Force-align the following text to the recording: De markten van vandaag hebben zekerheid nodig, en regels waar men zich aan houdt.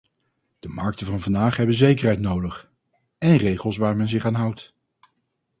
De 0.59 0.69
markten 0.69 1.05
van 1.05 1.19
vandaag 1.19 1.57
hebben 1.57 1.75
zekerheid 1.75 2.19
nodig, 2.19 2.71
en 3.17 3.37
regels 3.37 3.77
waar 3.77 3.95
men 3.95 4.07
zich 4.09 4.25
aan 4.25 4.33
houdt. 4.35 4.73